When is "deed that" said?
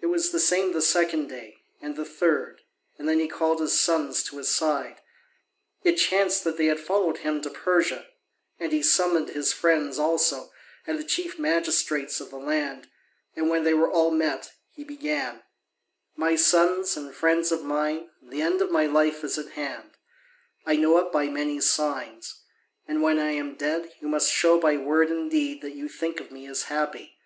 25.30-25.72